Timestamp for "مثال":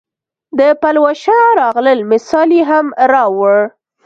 2.11-2.49